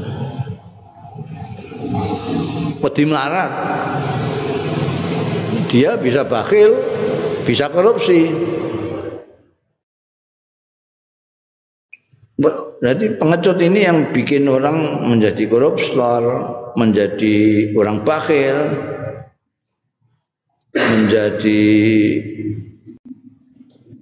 [2.82, 3.52] Wedi melarat.
[5.66, 6.76] Dia bisa bakhil,
[7.42, 8.30] bisa korupsi.
[12.76, 16.22] Jadi pengecut ini yang bikin orang menjadi korupsor,
[16.76, 18.56] menjadi orang bakhil,
[20.76, 21.62] menjadi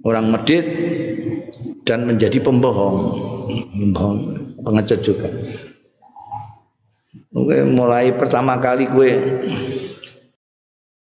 [0.03, 0.65] orang medit
[1.87, 2.97] dan menjadi pembohong.
[3.71, 4.19] Pembohong,
[4.61, 5.29] pengecut juga.
[7.35, 9.09] Oke, mulai pertama kali gue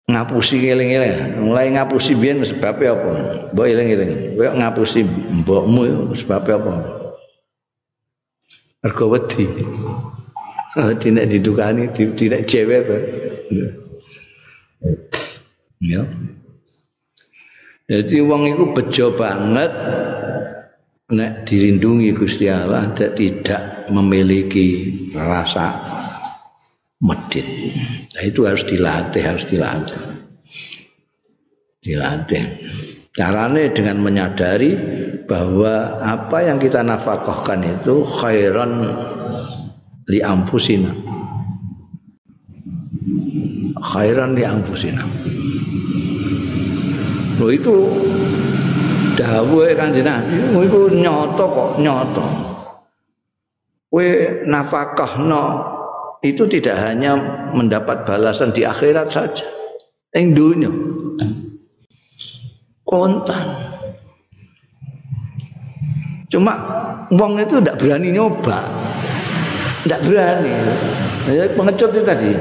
[0.09, 3.13] ngapusi eling-eling mulai ngapusi biyen sebabnya apa?
[3.53, 6.73] Mbok eling-eling kowe ngapusi mbokmu sebabnya apa?
[8.85, 9.45] Mergo wedi.
[11.01, 12.85] Tidak didukani tidak cewek
[15.83, 16.03] ya
[17.89, 19.73] jadi uang itu bejo banget
[21.09, 25.73] nek dirindungi Gusti Allah tidak memiliki rasa
[27.01, 27.47] medit.
[28.13, 29.99] Nah, itu harus dilatih, harus dilatih.
[31.81, 32.43] Dilatih.
[33.15, 34.77] Caranya dengan menyadari
[35.25, 38.71] bahwa apa yang kita nafkahkan itu khairan
[40.05, 40.93] li ampusina.
[43.79, 45.03] Khairan li ampusina.
[47.39, 47.75] Lo itu
[49.15, 50.35] dawuhe Kanjeng Nabi,
[50.67, 52.27] itu nyoto kok nyoto.
[53.89, 54.05] Kowe
[54.45, 55.43] nafkahno
[56.21, 57.17] itu tidak hanya
[57.55, 59.47] mendapat balasan di akhirat saja
[60.13, 60.69] yang dunia
[62.85, 63.69] kontan
[66.29, 66.53] Cuma
[67.09, 68.69] wong itu tidak berani nyoba.
[69.81, 70.53] Tidak berani.
[71.25, 72.31] Ya, pengecut itu tadi.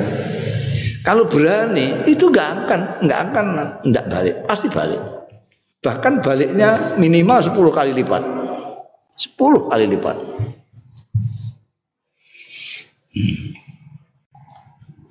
[1.07, 3.47] Kalau berani itu nggak akan nggak akan
[3.87, 5.01] nggak balik, pasti balik.
[5.79, 8.23] Bahkan baliknya minimal 10 kali lipat.
[9.15, 10.17] 10 kali lipat.
[13.15, 13.59] Hmm.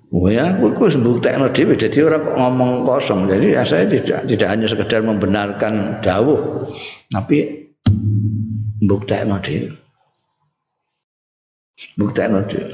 [0.08, 3.28] Oh ya, aku sembuktekno dhewe dadi orang ngomong kosong.
[3.28, 6.64] Jadi ya saya tidak tidak hanya sekedar membenarkan dawuh,
[7.12, 7.68] tapi
[8.80, 9.76] mbuktekno dhewe.
[12.00, 12.72] Mbuktekno dhewe.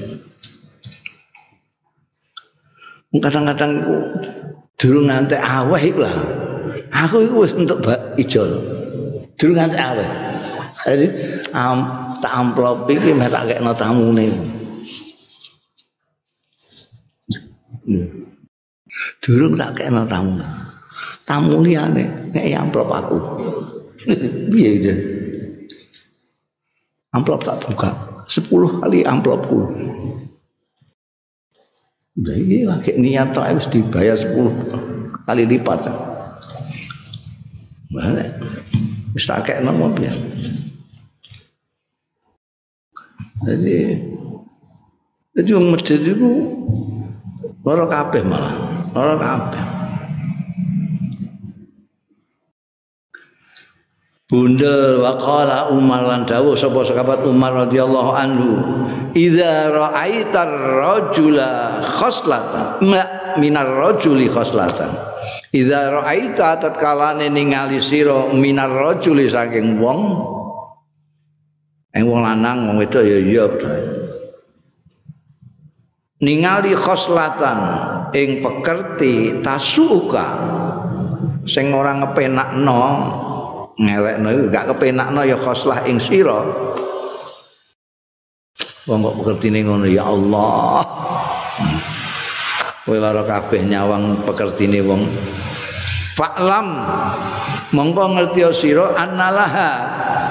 [3.13, 3.95] Kadang-kadang iku
[4.81, 6.17] durung ngantek aweh iku lah.
[6.89, 7.85] Aku iku wis entuk
[8.17, 8.49] ijol.
[9.37, 10.09] Durung ngantek aweh.
[10.83, 11.07] Jadi
[11.53, 11.77] am,
[12.19, 14.27] tak amplop iki meh tak kekno tamune.
[19.23, 20.39] Durung tak kena tamu.
[21.23, 23.17] Tamu liyane nek amplop aku.
[24.51, 24.93] Piye iki?
[27.13, 27.91] Amplop tak buka.
[28.27, 28.49] 10
[28.81, 29.59] kali amplopku.
[32.13, 35.89] Udah ini lagi niat tak harus dibayar 10 kali lipat.
[37.89, 38.29] Balik.
[39.17, 39.89] Wis tak kek nomo.
[43.43, 43.77] Jadi
[45.33, 46.53] jadi wong masjid itu
[47.63, 48.51] Loro kabeh malah,
[48.91, 49.72] loro kabeh.
[54.33, 58.49] Bunda waqala Umar lan dawuh sapa sahabat Umar radhiyallahu anhu,
[59.13, 60.49] "Idza ra'aitar
[60.81, 64.89] rajula khoslatan, ma minar rajuli khoslatan."
[65.53, 70.01] Idza ra'aita tatkalane ningali sira minar rajuli saking wong,
[71.93, 73.45] eng wong lanang wong itu ya iya
[76.25, 77.59] ningali khoslatan
[78.17, 80.25] ing pekerti tasuka
[81.45, 82.81] sing ora ngepenakno
[83.79, 86.45] ngelekno gak kepenakno ya khoslah ing sira.
[88.83, 90.83] Wong kok pekertine ngono ya Allah.
[92.83, 95.07] Kowe lara kabeh nyawang pekertine wong.
[96.19, 96.67] Fa'lam.
[97.71, 99.71] Mongko ngerti sira annalaha.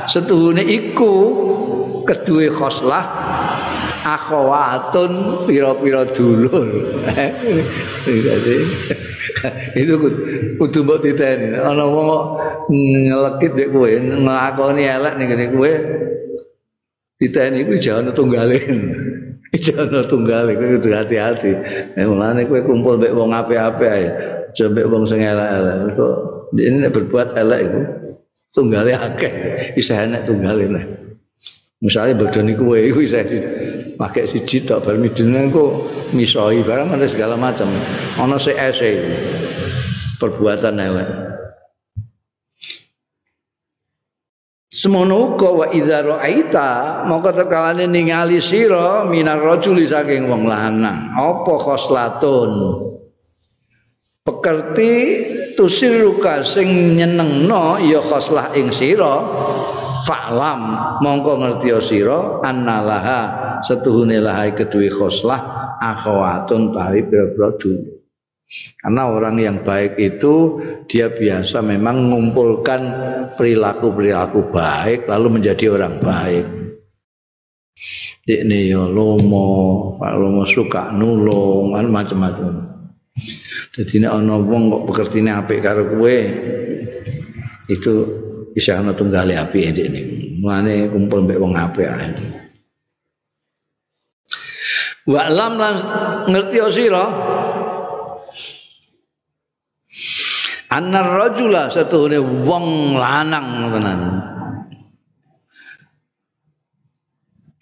[0.06, 1.12] Setuhune iku
[2.04, 3.02] kedue khoslah
[4.04, 6.68] akhwatun pira-pira dulur.
[9.80, 9.94] itu
[10.58, 11.58] kudu mbok titeni.
[11.58, 12.24] Ana wong kok
[12.70, 15.72] ngelekit nek kowe nglakoni elek ning kene kowe
[17.18, 18.80] titeni iku jangan tunggalin.
[19.66, 21.52] jangan tunggalin kowe kudu hati-hati.
[21.98, 24.08] Nek mulane kowe kumpul mek wong apik-apik ae.
[24.52, 26.16] Coba wong sing elek-elek kok
[26.60, 27.80] ini berbuat elek iku
[28.52, 29.34] tunggale akeh.
[29.80, 31.01] Isa enek tunggalin.
[31.82, 33.26] Misalnya badan iku wae iku isa
[33.98, 37.66] pakai siji tok bar midune engko misoi barang ada segala macam.
[38.22, 39.02] Ana se ese
[40.22, 41.10] perbuatan elek.
[44.72, 51.54] Semono uga wa idza ra'aita mongko tekalane ningali sira minar rajuli saking wong lanang apa
[51.60, 52.80] khoslatun
[54.24, 54.94] pekerti
[55.60, 59.20] tusiruka sing nyenengno ya khoslah ing sira
[60.06, 60.60] fa'lam
[61.00, 63.20] mongko ngerti sira annalaha
[63.62, 65.40] setuhune lahai kedue khoslah
[65.78, 67.50] akhwatun tawi pira-pira
[68.84, 72.80] karena orang yang baik itu dia biasa memang mengumpulkan
[73.40, 76.46] perilaku-perilaku baik lalu menjadi orang baik.
[78.22, 79.48] Ini ya lomo,
[79.98, 82.72] Pak Lomo suka nulung, macam-macam.
[83.72, 86.16] Jadi ini ono wong kok pekertine apik karo kowe
[87.72, 87.92] itu
[88.52, 90.00] bisa ana tunggale api ini ini
[90.40, 92.08] mulane kumpul mbek wong apik ae.
[95.08, 95.74] Wa lam lan
[96.30, 97.04] ngerti sira?
[100.72, 102.16] Annar rajula satuhune
[102.48, 104.00] wong lanang tenan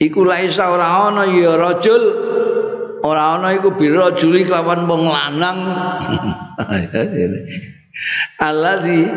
[0.01, 2.03] iku laisa ora ana ya rajul.
[3.01, 5.59] Ora ana iku birajuli kelawan wong lanang.
[8.49, 9.09] Alladzi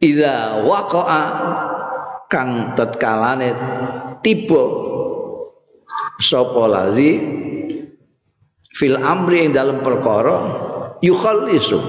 [0.00, 1.22] Iza waqa'a
[2.28, 3.50] kang tatkalane
[4.20, 4.64] tiba.
[6.20, 7.20] Sapa lazi?
[8.76, 10.36] Fil amri ing dalam perkara
[11.00, 11.80] yukhallisu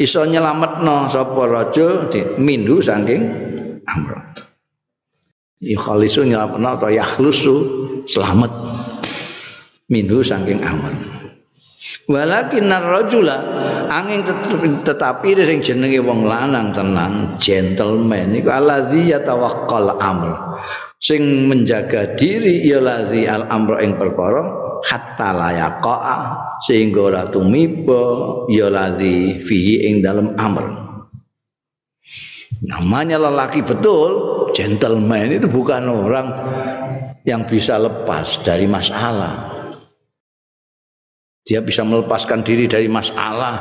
[0.00, 2.08] iso nyelametno sapa rajul
[2.40, 3.28] minhu saking
[3.84, 4.24] amr
[5.60, 7.54] yukhallisu nyelametno atau yakhlusu
[8.08, 8.52] selamat.
[9.92, 11.13] Minhu saking amr
[12.08, 13.44] Walakin narrajula
[13.92, 14.24] angin
[14.88, 20.32] tetapi sing jenenge wong lanang tenan gentleman iku alladzi yatawakkal amr
[20.96, 24.48] sing menjaga diri ya ladzi al amr ing perkara
[24.80, 25.96] hatta layaqa
[26.64, 28.04] sehingga ora tumiba
[28.48, 30.84] ya ladzi fi ing dalem amr
[32.64, 34.10] Namanya lelaki betul,
[34.56, 36.32] gentleman itu bukan orang
[37.28, 39.53] yang bisa lepas dari masalah.
[41.44, 43.54] Dia bisa melepaskan diri dari masalah.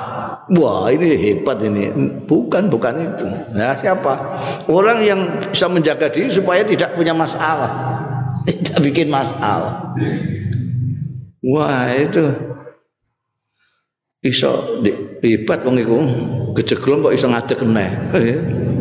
[0.55, 1.91] Wah, ini hebat ini.
[2.23, 3.27] Bukan, bukan itu.
[3.51, 4.13] Nah, siapa?
[4.71, 7.71] Orang yang bisa menjaga diri supaya tidak punya masalah.
[8.47, 9.95] Tidak bikin masalah.
[11.43, 12.23] Wah, itu
[14.23, 14.79] iso
[15.19, 15.95] hebat wong iku
[16.55, 17.91] kok iso ngadeg meneh.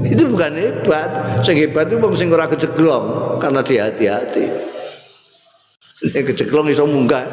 [0.15, 1.43] itu bukan hebat.
[1.47, 2.47] Sing hebat itu wong sing ora
[3.39, 4.47] karena dia hati-hati.
[6.11, 7.27] Nek kejeglong iso munggah.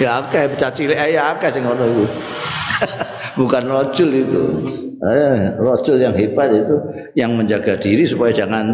[0.00, 2.06] Ya akeh bocah cilik ya akeh sing ngono iku.
[3.40, 4.42] bukan rojul itu.
[5.02, 6.76] Eh, rojul yang hebat itu
[7.18, 8.70] yang menjaga diri supaya jangan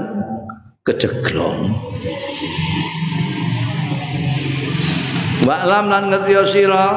[0.85, 1.73] kejeglong.
[5.49, 6.93] Wa'lam lan ngerti sira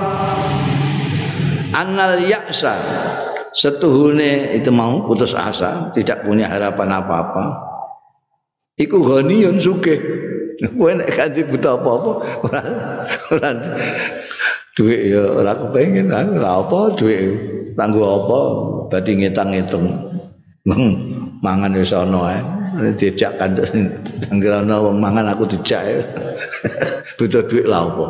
[1.72, 2.76] annal yaksa
[3.56, 7.46] setuhune itu mau putus asa tidak punya harapan apa-apa
[8.76, 10.00] iku ghaniyun sugih
[10.60, 12.12] kowe nek kanthi buta apa-apa
[13.32, 13.50] ora
[14.78, 17.36] duit ya ora kepengin ora apa duit
[17.76, 18.40] tanggo apa
[18.92, 19.88] badhe ngitung-ngitung.
[21.42, 22.40] Mangan wis ana ae.
[22.96, 23.52] Dijak kan
[24.32, 26.08] ana wong mangan aku dijak
[27.18, 28.06] butuh duit lah apa?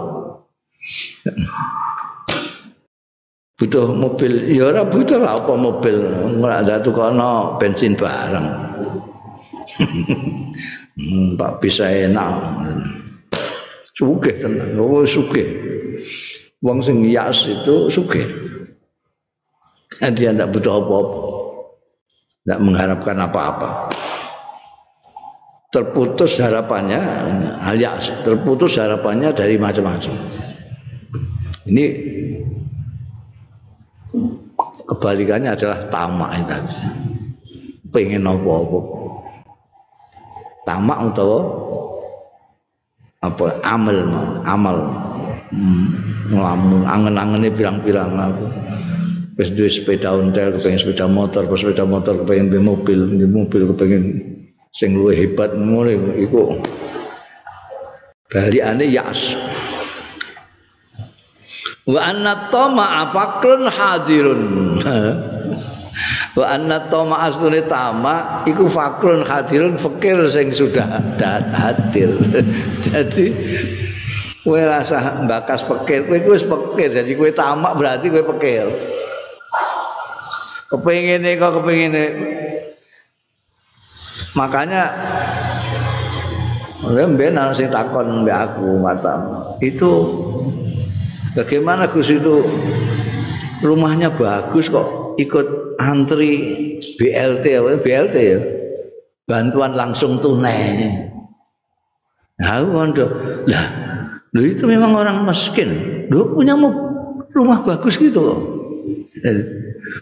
[3.58, 5.98] Butuh mobil ya ora butuh lah apa mobil.
[6.42, 8.48] Ora ada tukono bensin bareng
[11.02, 12.34] hmm, Pak bisa enak.
[13.98, 14.78] Sugih tenan.
[14.78, 15.46] Oh sugih.
[16.62, 18.26] Wong sing yas itu sugih.
[20.02, 21.22] Dia tidak butuh apa-apa.
[22.42, 23.70] Tidak mengharapkan apa-apa.
[25.72, 27.00] Terputus harapannya
[27.64, 30.16] alias terputus harapannya dari macam-macam.
[31.64, 31.86] Ini
[34.90, 36.80] kebalikannya adalah tamak itu tadi.
[37.92, 39.01] Pengen apa-apa
[40.66, 41.40] tamak utawa
[43.22, 43.98] apa amal
[44.46, 44.78] amal.
[45.52, 46.00] Hmm,
[46.32, 48.46] ngelamun angen-angene pirang-pirang aku.
[49.36, 53.62] Wis duwe sepeda ontel kepengin sepeda motor pas sepeda motor kepengin duwe mobil di mobil
[53.74, 54.04] kepengin
[54.72, 56.56] sing luwih hebat ngono iku.
[58.32, 59.36] Balikane yas.
[61.84, 64.42] Wa anna tama'a fakrun hadirun
[66.32, 70.88] wa anna tama'a asline tama iku fakrun hadirun fakir sing sudah
[71.52, 72.12] hadir.
[72.86, 73.26] Jadi
[74.42, 76.08] kowe rasa bakas fakir.
[76.08, 78.68] Kowe wis fakir jadi kowe tamak berarti kowe fakir.
[80.72, 82.06] Kepengine kok kepengine
[84.32, 84.96] makanya
[86.82, 89.22] Mbak nang sing takon mbak aku mata
[89.62, 89.92] itu
[91.32, 92.44] Bagaimana Gus itu
[93.64, 95.48] rumahnya bagus kok ikut
[95.82, 96.34] antri
[97.02, 98.40] BLT apa BLT ya?
[99.26, 101.10] Bantuan langsung tunai.
[102.42, 103.06] Nah kondo
[103.50, 103.66] lah
[104.34, 106.06] lu itu memang orang miskin.
[106.14, 106.54] Lu punya
[107.34, 108.22] rumah bagus gitu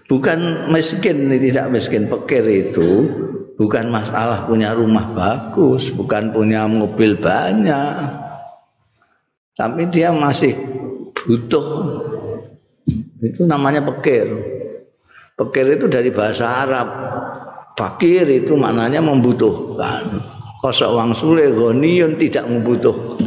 [0.10, 3.08] bukan miskin tidak miskin pekir itu.
[3.60, 8.08] Bukan masalah punya rumah bagus bukan punya mobil banyak.
[9.60, 10.56] Tapi dia masih
[11.12, 12.00] butuh.
[13.20, 14.32] Itu namanya pekir
[15.40, 16.88] pekir itu dari bahasa Arab.
[17.80, 20.20] Fakir itu maknanya membutuhkan.
[20.60, 23.24] Kosok wang sule goniun tidak membutuhkan.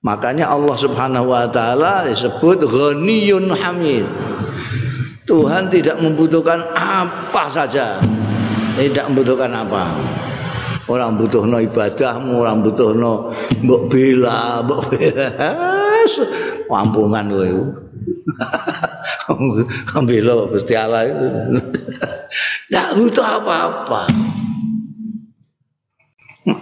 [0.00, 4.08] Makanya Allah subhanahu wa ta'ala disebut ghaniyun hamid
[5.28, 8.00] Tuhan tidak membutuhkan apa saja.
[8.80, 9.92] Tidak membutuhkan apa.
[10.90, 13.30] Orang butuh no ibadahmu orang butuh no
[13.62, 15.28] mbok bela mbok bela.
[16.66, 17.50] Kampungan kowe
[20.08, 21.08] bela Gusti Allah.
[21.08, 21.26] Itu
[22.70, 24.02] tidak butuh apa-apa.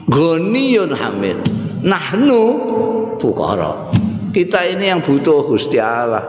[0.09, 1.39] Ghaniyun hamid.
[1.85, 2.43] Nahnu
[3.21, 3.93] fuqara.
[4.33, 6.25] Kita ini yang butuh Gusti Allah.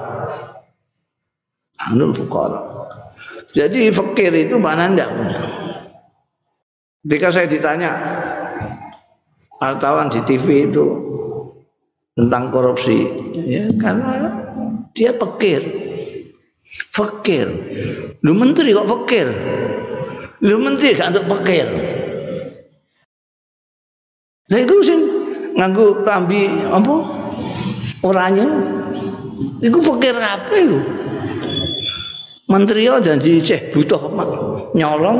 [1.80, 2.60] Nahnu fuqara.
[3.50, 5.42] Jadi fakir itu mana ndak punya?
[7.02, 7.92] Ketika saya ditanya
[9.58, 10.86] wartawan di TV itu
[12.14, 14.49] tentang korupsi, ya karena
[14.94, 15.62] dia pekir,
[16.94, 17.48] pekir.
[18.26, 19.28] Lu menteri kok pekir?
[20.44, 21.68] Lu menteri gak untuk pekir.
[24.50, 25.02] Lah iku sing
[25.54, 26.96] nganggo kambi apa?
[28.02, 28.46] Oranye.
[29.62, 30.80] Iku pekir apa lu?
[32.50, 34.10] Menteri janji ceh butuh
[34.74, 35.20] nyolong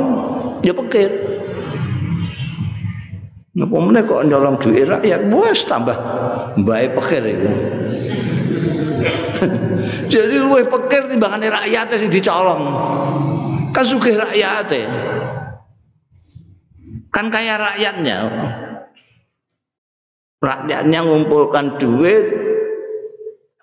[0.66, 1.10] ya pekir.
[3.50, 5.98] Meneh kok nyolong duit rakyat wis tambah
[6.58, 7.50] mbae pikir iku.
[10.12, 12.62] Jadi luwih pikir timbangane rakyat sing dicolong.
[13.70, 14.70] Kan sugih rakyat
[17.10, 18.18] kan kayak rakyatnya.
[20.40, 22.26] Rakyatnya ngumpulkan duit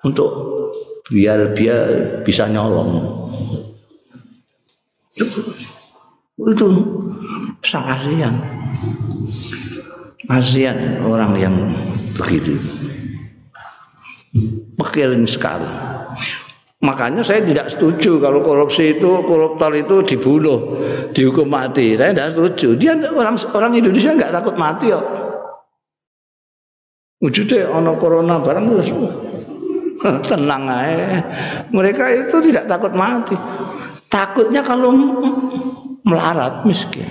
[0.06, 0.30] untuk
[1.10, 1.78] biar dia
[2.22, 3.02] bisa nyolong.
[6.38, 6.68] Itu
[7.66, 8.36] sangat kasihan
[10.28, 11.56] kasihan orang yang
[12.14, 12.60] begitu
[14.78, 15.68] pekirin sekali.
[16.78, 20.78] Makanya saya tidak setuju kalau korupsi itu koruptor itu dibunuh
[21.10, 21.98] dihukum mati.
[21.98, 22.78] Saya tidak setuju.
[22.78, 25.06] Dia orang orang Indonesia nggak takut mati kok.
[27.18, 28.94] Wujudnya ono corona barang terus
[30.30, 31.26] tenang aja
[31.74, 33.34] mereka itu tidak takut mati.
[34.14, 34.94] Takutnya kalau
[36.06, 37.10] melarat miskin.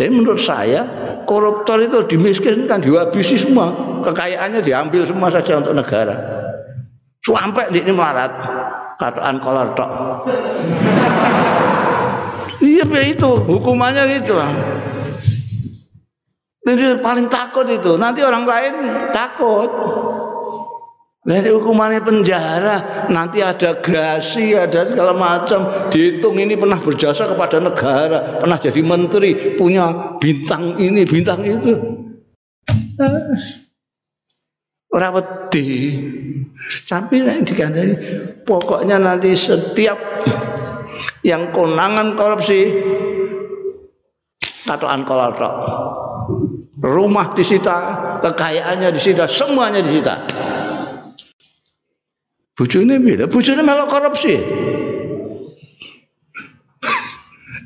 [0.00, 0.88] Jadi menurut saya
[1.28, 4.00] koruptor itu dimiskinkan dihabisi semua.
[4.00, 6.35] Kekayaannya diambil semua saja untuk negara
[7.26, 8.30] sampai ini melarat.
[8.96, 9.90] Kataan kolor tok.
[12.62, 13.30] Iya itu.
[13.44, 14.38] Hukumannya gitu.
[16.66, 17.98] Ini paling takut itu.
[17.98, 18.74] Nanti orang lain
[19.10, 19.68] takut.
[21.26, 25.90] Nanti hukumannya penjara, nanti ada grasi, ada segala macam.
[25.90, 31.74] Dihitung ini pernah berjasa kepada negara, pernah jadi menteri, punya bintang ini, bintang itu.
[34.94, 35.66] Orang wedi.
[36.86, 37.94] Tapi yang dikandani
[38.46, 39.98] pokoknya nanti setiap
[41.26, 42.70] yang konangan korupsi
[44.66, 45.34] katoan kolor
[46.82, 47.76] rumah disita,
[48.20, 50.14] kekayaannya disita, semuanya disita.
[52.56, 53.24] Bojone piye?
[53.28, 54.34] Bojone melok korupsi.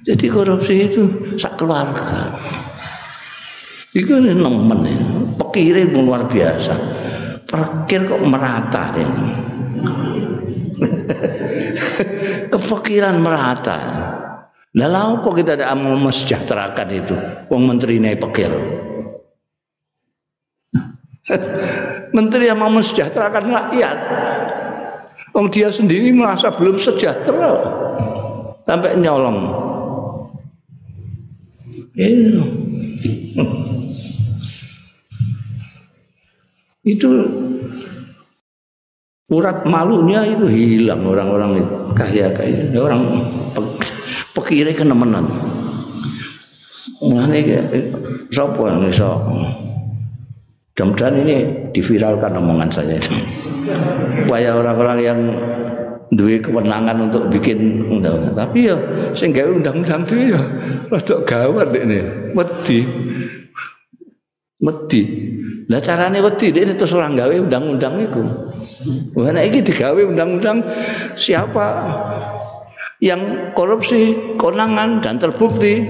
[0.02, 1.02] Jadi korupsi itu
[1.38, 2.34] sak keluarga.
[3.94, 4.82] Iku nemen
[5.38, 6.99] pekire luar biasa.
[7.50, 9.28] Perkir kok merata ini.
[12.54, 13.78] Kefikiran merata.
[14.70, 17.18] Lah apa kita ada amal mesejahterakan itu?
[17.50, 18.54] Wong menterine pekir.
[22.16, 23.98] Menteri yang mau mesejahterakan rakyat.
[25.34, 27.54] Om dia sendiri merasa belum sejahtera
[28.66, 29.50] sampai nyolong.
[31.98, 32.42] Itu,
[36.86, 37.10] itu
[39.30, 41.62] urat malunya itu hilang orang-orang
[41.94, 43.02] kaya kaya orang
[44.32, 45.26] pekire kenemenan.
[47.00, 47.40] Mulane
[48.28, 49.10] sapa yang iso
[50.80, 51.36] Mudah-mudahan ini
[51.76, 53.12] diviralkan omongan saya itu.
[54.24, 55.20] Supaya orang-orang yang
[56.16, 58.32] duwe kewenangan untuk bikin undang-undang.
[58.32, 58.80] Tapi ya
[59.12, 60.40] sing gawe undang-undang itu ya
[60.88, 62.00] rada gawat ini.
[62.32, 62.80] Wedi.
[64.60, 65.02] Wedi.
[65.70, 68.22] Lah carane wedi ini terus orang gawe undang-undang itu.
[69.16, 70.60] Wah nek iki digawe undang-undang
[71.16, 71.66] siapa
[73.00, 75.80] yang korupsi, konangan dan terbukti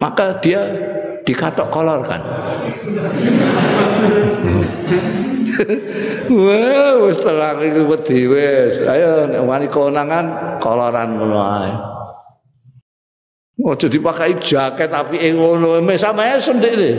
[0.00, 0.62] maka dia
[1.26, 2.22] dikatok kolor kan.
[6.28, 8.78] Wah, wis terang iku wedi wis.
[8.84, 11.72] Ayo nek wani konangan koloran ngono ae.
[13.58, 16.92] Ojo dipakai jaket tapi ngono, mesam-mesem dik iki.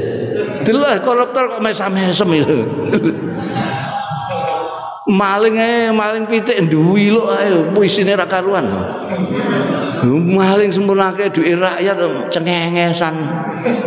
[0.65, 2.59] Delok koruptor kok mesam-mesem itu.
[5.09, 8.69] maling ae maling pitik duwi lho ae puisine ra karuan.
[10.05, 11.97] Maling sempurnake duit rakyat
[12.31, 13.15] cengengesan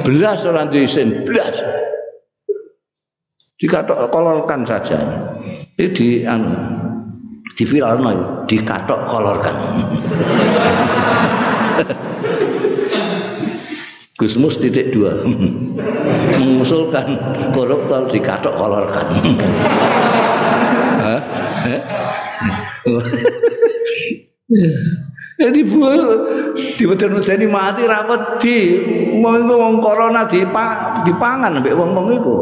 [0.05, 1.55] belas orang diisin belas
[3.57, 4.99] dikatok kolorkan saja.
[5.79, 6.53] Ini di anu
[7.57, 9.57] di viralno dikatok kolorkan
[14.23, 15.19] Gusmus titik dua
[16.39, 17.19] mengusulkan
[17.51, 19.03] koruptor dikatok kolorkan
[25.43, 25.99] Jadi buah
[26.55, 28.79] di wedeni mati rapet di
[29.19, 32.35] wong corona dipa, dipangan mbek wong-wong iku.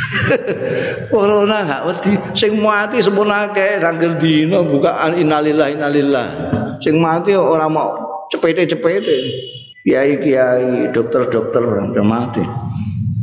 [1.12, 6.28] corona gak wedi sing mati sempurna akeh sangger dina bukaan innalillah innalillah.
[6.80, 7.92] Sing mati ora mau
[8.32, 9.59] cepete-cepete.
[9.80, 12.44] Kiai-kiai, dokter-dokter udah mati.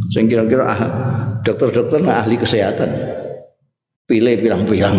[0.10, 0.82] Sing kira-kira ah,
[1.46, 2.90] dokter-dokter ahli kesehatan.
[4.10, 4.98] Pilih bilang-bilang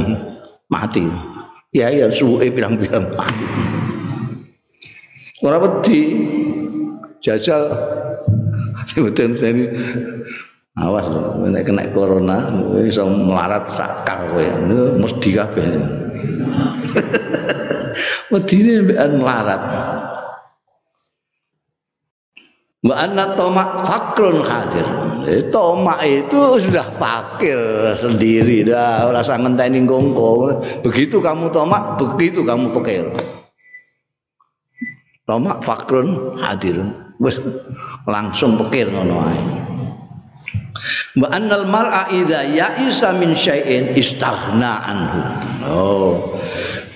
[0.70, 1.02] mati.
[1.74, 3.46] Ya ya suwe bilang-bilang mati.
[5.42, 6.00] Ora wedi
[7.22, 7.70] jajal
[8.86, 9.66] sebutan sini
[10.78, 12.54] awas lho nek kena corona
[12.86, 14.46] iso melarat sakal kowe
[15.02, 15.66] mesti kabeh
[18.30, 19.62] wedine mbekan melarat
[22.78, 24.86] Wa anna tomak fakrun hadir.
[25.26, 27.58] Eh, tomak itu sudah fakir
[27.98, 30.62] sendiri dah, rasa ngenteni gongko.
[30.86, 33.10] Begitu kamu tomak, begitu kamu fakir.
[35.26, 37.08] Tomak fakrun hadir.
[37.18, 37.36] wis
[38.06, 39.42] langsung pikir ngono ae
[41.18, 45.20] wa annal mar'a idza ya'isa min syai'in istaghna anhu
[45.66, 46.14] oh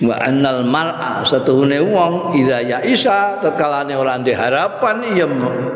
[0.03, 5.27] wa annal mar'a satuhune wong idza ya'isa tetkalane ora ndek harapan ya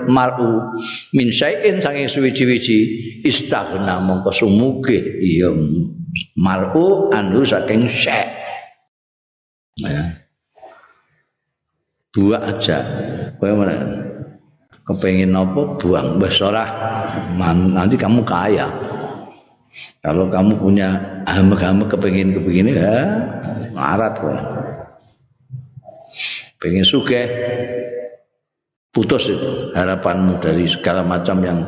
[0.08, 0.78] mar'u.
[1.16, 2.80] Min syai'in saking suwi-wiji
[3.24, 5.52] istaghna mongko sumuge ya
[6.36, 8.32] mar'u anhu saking syai'
[9.80, 10.04] ya.
[12.18, 12.78] buah aja.
[13.38, 13.78] Kowe mana?
[14.82, 15.78] Kepengen apa?
[15.78, 16.18] Buang.
[16.18, 16.42] Wis
[17.76, 18.97] nanti kamu kaya
[20.02, 20.90] kalau kamu punya
[21.28, 22.98] hama-hama kepingin kepingin ya
[23.76, 24.38] marat kok.
[26.58, 27.22] Pengen suge
[28.90, 31.60] putus itu harapanmu dari segala macam yang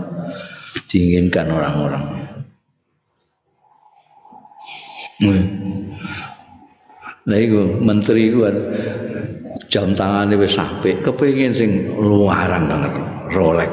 [0.90, 2.06] diinginkan orang-orang.
[7.30, 8.42] Nah itu menteri itu
[9.70, 12.94] jam tangannya wis sampai kepingin sing luaran banget
[13.36, 13.70] Rolex.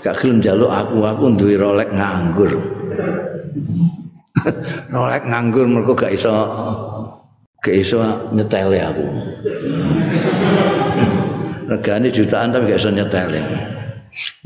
[0.00, 2.77] Gak gelem jaluk aku aku duwe Rolex nganggur.
[4.88, 6.32] Rolek nganggur mergo gak iso
[7.58, 7.98] gak iso
[8.30, 9.06] nyetele aku.
[11.68, 13.40] Regane jutaan tapi gak iso nyetele.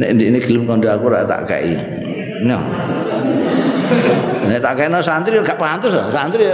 [0.00, 1.76] Nek ini gelem kondo aku ora tak kei.
[2.42, 2.58] No.
[4.48, 6.48] Nek tak kena santri gak pantes santri.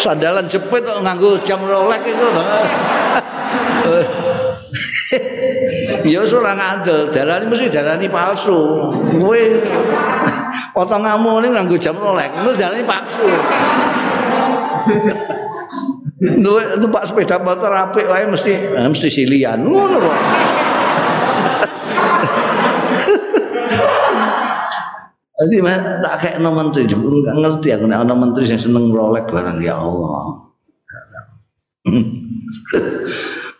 [0.00, 2.28] Sandalan jepit kok nganggo jam Rolex itu.
[6.08, 8.60] ya ora ngandel, dalane mesti dalane palsu.
[9.20, 9.42] Kowe
[10.76, 13.26] potonganmu ning nganggo jam Rolex, itu dalane palsu.
[16.22, 19.66] Duwe numpak sepeda motor apik wae mesti mesti silian.
[19.66, 20.18] Ngono kok.
[25.42, 25.58] Jadi
[25.98, 29.74] tak kayak no menteri, enggak ngerti aku nek ana menteri yang seneng Rolex barang ya
[29.74, 30.38] Allah.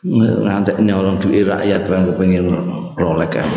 [0.03, 2.47] Ngantek nyolong duit rakyat bang kepengin
[2.99, 3.51] rolek kan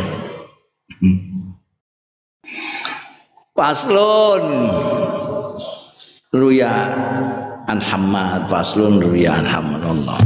[3.55, 4.67] Paslon.
[6.35, 6.91] Ruya
[7.71, 8.51] an Hamad.
[8.51, 9.79] Paslon Ruya an Hamad.
[9.79, 10.19] Allah